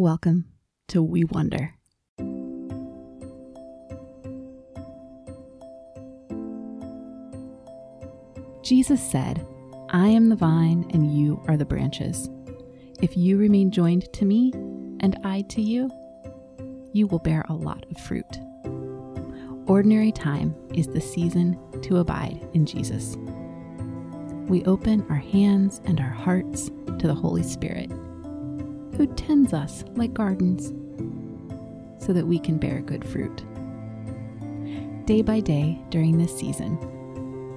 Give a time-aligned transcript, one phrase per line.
[0.00, 0.46] Welcome
[0.88, 1.74] to We Wonder.
[8.62, 9.46] Jesus said,
[9.90, 12.30] I am the vine and you are the branches.
[13.02, 14.52] If you remain joined to me
[15.00, 15.90] and I to you,
[16.94, 18.24] you will bear a lot of fruit.
[19.66, 23.18] Ordinary time is the season to abide in Jesus.
[24.48, 27.92] We open our hands and our hearts to the Holy Spirit,
[29.00, 30.74] who tends us like gardens
[32.04, 33.42] so that we can bear good fruit.
[35.06, 36.76] Day by day during this season,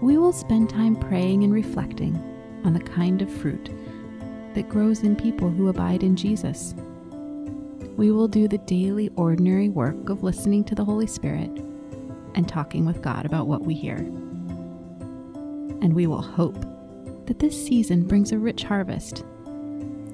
[0.00, 2.14] we will spend time praying and reflecting
[2.64, 3.70] on the kind of fruit
[4.54, 6.76] that grows in people who abide in Jesus.
[7.96, 11.50] We will do the daily, ordinary work of listening to the Holy Spirit
[12.36, 13.96] and talking with God about what we hear.
[15.80, 16.60] And we will hope
[17.26, 19.24] that this season brings a rich harvest,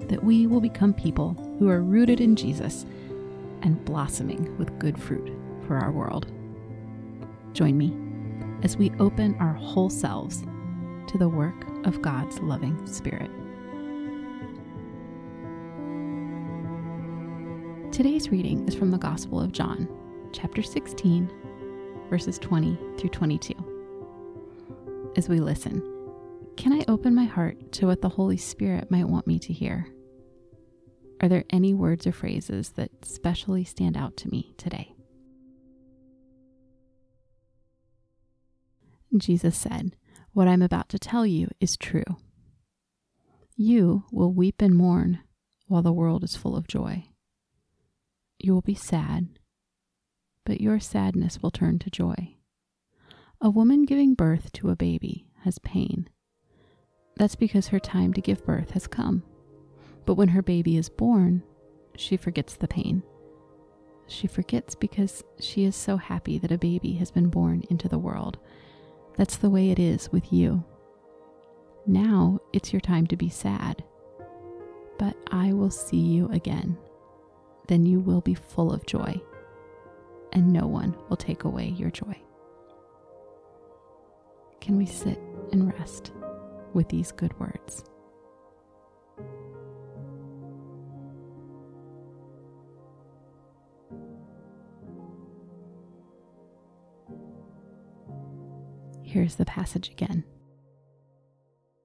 [0.09, 2.85] that we will become people who are rooted in Jesus
[3.63, 5.33] and blossoming with good fruit
[5.67, 6.31] for our world.
[7.53, 7.97] Join me
[8.63, 10.45] as we open our whole selves
[11.09, 13.31] to the work of God's loving Spirit.
[17.93, 19.89] Today's reading is from the Gospel of John,
[20.33, 21.31] chapter 16,
[22.09, 23.55] verses 20 through 22.
[25.17, 25.83] As we listen,
[26.57, 29.87] can I open my heart to what the Holy Spirit might want me to hear?
[31.21, 34.95] Are there any words or phrases that specially stand out to me today?
[39.17, 39.97] Jesus said,
[40.33, 42.05] What I'm about to tell you is true.
[43.57, 45.21] You will weep and mourn
[45.67, 47.07] while the world is full of joy.
[48.39, 49.29] You will be sad,
[50.45, 52.37] but your sadness will turn to joy.
[53.41, 56.09] A woman giving birth to a baby has pain.
[57.17, 59.25] That's because her time to give birth has come.
[60.09, 61.43] But when her baby is born,
[61.95, 63.03] she forgets the pain.
[64.07, 67.99] She forgets because she is so happy that a baby has been born into the
[67.99, 68.39] world
[69.19, 70.65] that's the way it is with you.
[71.87, 73.85] Now it's your time to be sad.
[74.99, 76.79] But I will see you again.
[77.67, 79.21] Then you will be full of joy,
[80.33, 82.17] and no one will take away your joy.
[84.63, 85.21] Can we sit
[85.53, 86.13] and rest
[86.73, 87.85] with these good words?
[99.11, 100.23] Here's the passage again.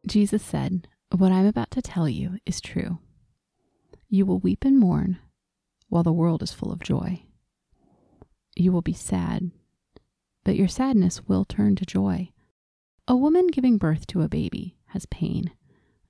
[0.05, 2.99] Jesus said, What I'm about to tell you is true.
[4.09, 5.19] You will weep and mourn
[5.87, 7.23] while the world is full of joy.
[8.57, 9.51] You will be sad,
[10.43, 12.31] but your sadness will turn to joy.
[13.07, 15.51] A woman giving birth to a baby has pain.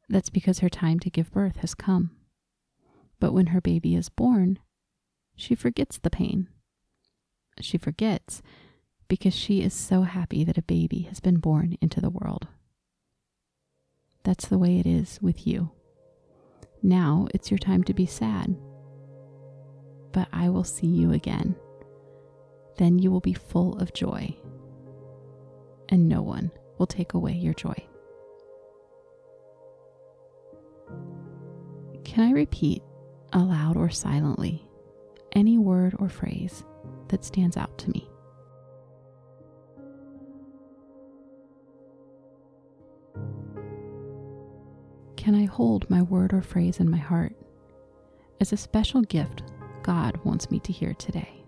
[0.09, 2.09] That's because her time to give birth has come.
[3.19, 4.57] But when her baby is born,
[5.35, 6.47] she forgets the pain.
[7.61, 8.41] She forgets
[9.13, 12.47] because she is so happy that a baby has been born into the world.
[14.23, 15.69] That's the way it is with you.
[16.81, 18.55] Now it's your time to be sad.
[20.13, 21.55] But I will see you again.
[22.79, 24.35] Then you will be full of joy,
[25.89, 26.49] and no one
[26.79, 27.75] will take away your joy.
[32.03, 32.81] Can I repeat,
[33.31, 34.67] aloud or silently,
[35.33, 36.63] any word or phrase
[37.09, 38.09] that stands out to me?
[45.23, 47.33] Can I hold my word or phrase in my heart
[48.41, 49.41] as a special gift
[49.81, 51.45] God wants me to hear today?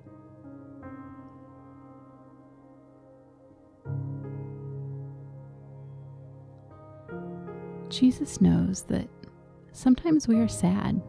[7.89, 9.09] Jesus knows that
[9.73, 11.01] sometimes we are sad.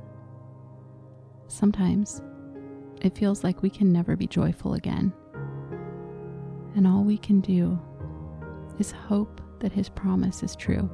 [1.46, 2.20] Sometimes
[3.00, 5.12] it feels like we can never be joyful again.
[6.74, 7.78] And all we can do
[8.80, 10.90] is hope that His promise is true.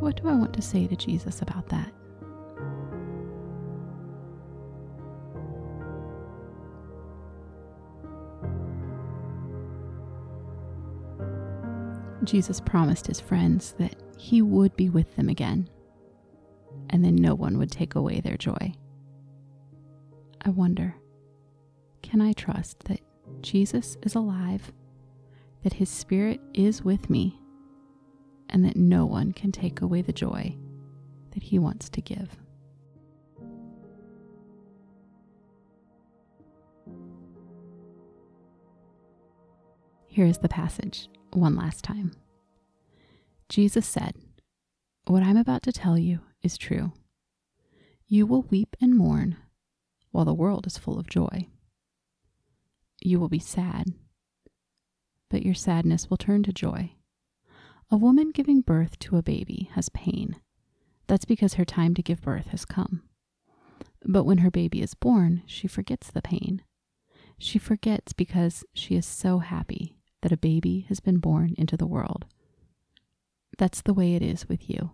[0.00, 1.92] What do I want to say to Jesus about that?
[12.24, 15.68] Jesus promised his friends that he would be with them again,
[16.90, 18.74] and then no one would take away their joy.
[20.42, 20.94] I wonder,
[22.02, 23.00] can I trust that
[23.42, 24.72] Jesus is alive,
[25.62, 27.38] that his spirit is with me,
[28.56, 30.56] and that no one can take away the joy
[31.32, 32.38] that He wants to give.
[40.06, 42.12] Here is the passage one last time.
[43.50, 44.14] Jesus said,
[45.06, 46.94] What I'm about to tell you is true.
[48.06, 49.36] You will weep and mourn
[50.12, 51.48] while the world is full of joy.
[53.02, 53.92] You will be sad,
[55.28, 56.95] but your sadness will turn to joy.
[57.88, 60.36] A woman giving birth to a baby has pain.
[61.06, 63.02] That's because her time to give birth has come.
[64.04, 66.62] But when her baby is born, she forgets the pain.
[67.38, 71.86] She forgets because she is so happy that a baby has been born into the
[71.86, 72.24] world.
[73.56, 74.90] That's the way it is with you.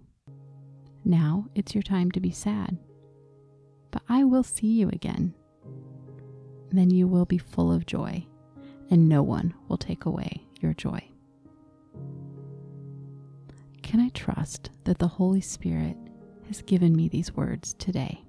[1.05, 2.77] Now it's your time to be sad.
[3.91, 5.35] But I will see you again.
[6.71, 8.27] Then you will be full of joy,
[8.91, 11.12] and no one will take away your joy.
[13.93, 15.99] Can I trust that the Holy Spirit
[16.47, 18.25] has given me these words today?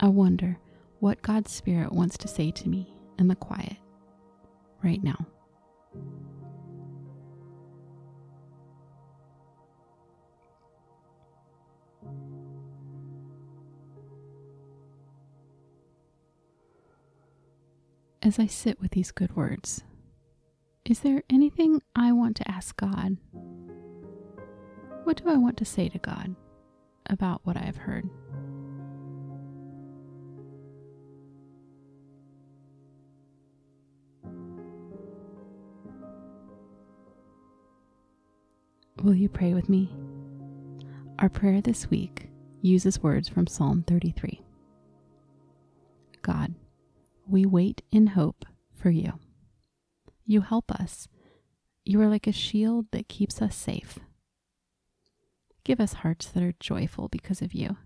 [0.00, 0.58] I wonder
[0.98, 3.76] what God's Spirit wants to say to me in the quiet
[4.82, 5.28] right now.
[18.22, 19.84] As I sit with these good words,
[20.86, 23.16] is there anything I want to ask God?
[25.02, 26.36] What do I want to say to God
[27.06, 28.08] about what I have heard?
[39.02, 39.90] Will you pray with me?
[41.18, 42.28] Our prayer this week
[42.62, 44.40] uses words from Psalm 33.
[46.22, 46.54] God,
[47.26, 49.14] we wait in hope for you.
[50.26, 51.08] You help us.
[51.84, 53.98] You are like a shield that keeps us safe.
[55.64, 57.76] Give us hearts that are joyful because of you.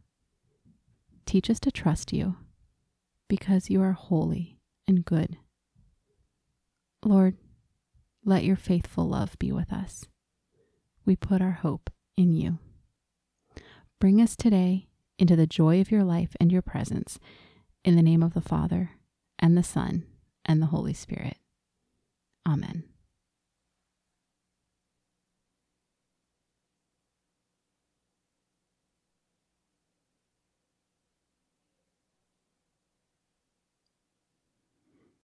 [1.26, 2.36] Teach us to trust you
[3.28, 4.58] because you are holy
[4.88, 5.36] and good.
[7.04, 7.36] Lord,
[8.24, 10.06] let your faithful love be with us
[11.10, 12.58] we put our hope in you.
[13.98, 14.86] Bring us today
[15.18, 17.18] into the joy of your life and your presence
[17.84, 18.92] in the name of the Father,
[19.38, 20.04] and the Son,
[20.44, 21.36] and the Holy Spirit.
[22.50, 22.89] Amen.